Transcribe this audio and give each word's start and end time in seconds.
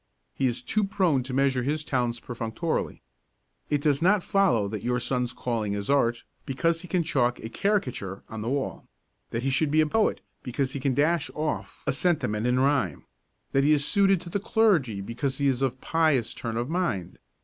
He 0.33 0.47
is 0.47 0.63
too 0.63 0.83
prone 0.83 1.21
to 1.21 1.31
measure 1.31 1.61
his 1.61 1.83
talents 1.83 2.19
perfunctorily. 2.19 3.03
It 3.69 3.81
does 3.81 4.01
not 4.01 4.23
follow 4.23 4.67
that 4.67 4.81
your 4.81 4.99
son's 4.99 5.31
calling 5.31 5.73
is 5.73 5.91
art 5.91 6.23
because 6.43 6.81
he 6.81 6.87
can 6.87 7.03
chalk 7.03 7.39
a 7.39 7.49
caricature 7.49 8.23
on 8.27 8.41
the 8.41 8.49
wall; 8.49 8.87
that 9.29 9.43
he 9.43 9.51
should 9.51 9.69
be 9.69 9.79
a 9.79 9.85
poet 9.85 10.21
because 10.41 10.71
he 10.71 10.79
can 10.79 10.95
dash 10.95 11.29
off 11.35 11.83
a 11.85 11.93
sentiment 11.93 12.47
in 12.47 12.59
rhyme; 12.59 13.05
that 13.51 13.63
he 13.63 13.73
is 13.73 13.85
suited 13.85 14.19
to 14.21 14.31
the 14.31 14.39
clergy 14.39 15.01
because 15.01 15.37
he 15.37 15.45
is 15.45 15.61
of 15.61 15.73
a 15.73 15.75
pious 15.75 16.33
turn 16.33 16.57
of 16.57 16.67
mind. 16.67 17.19